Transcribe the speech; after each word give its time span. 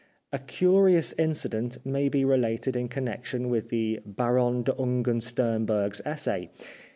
A 0.33 0.39
curious 0.39 1.13
incident 1.19 1.77
may 1.85 2.09
be 2.09 2.25
re 2.25 2.35
lated 2.35 2.75
in 2.75 2.87
connection 2.89 3.49
with 3.49 3.69
the 3.69 3.99
Baronne 4.03 4.63
d'Ungern 4.63 5.21
Sternberg's 5.21 6.01
essay. 6.03 6.49